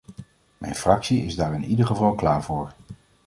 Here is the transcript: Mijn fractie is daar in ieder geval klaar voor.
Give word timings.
Mijn 0.57 0.75
fractie 0.75 1.25
is 1.25 1.35
daar 1.35 1.53
in 1.53 1.63
ieder 1.63 1.85
geval 1.85 2.15
klaar 2.15 2.43
voor. 2.43 2.73